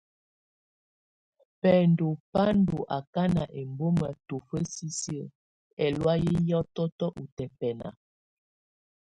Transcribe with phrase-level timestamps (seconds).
[1.59, 5.17] Bǝŋdu bá ndɔ̀ akana ɛmbɔma tɔfa sisi
[5.85, 7.87] ɛlɔ̀áyɛ hiɔtɔtɔ utɛpɛna.